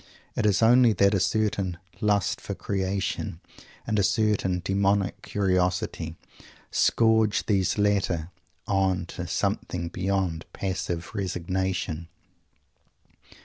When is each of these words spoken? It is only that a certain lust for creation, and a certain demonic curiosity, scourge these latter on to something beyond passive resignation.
It 0.35 0.47
is 0.47 0.63
only 0.63 0.93
that 0.93 1.13
a 1.13 1.19
certain 1.19 1.77
lust 1.99 2.41
for 2.41 2.55
creation, 2.55 3.39
and 3.85 3.99
a 3.99 4.03
certain 4.03 4.63
demonic 4.65 5.21
curiosity, 5.21 6.15
scourge 6.71 7.45
these 7.45 7.77
latter 7.77 8.31
on 8.67 9.05
to 9.13 9.27
something 9.27 9.89
beyond 9.89 10.45
passive 10.53 11.11
resignation. 11.13 12.07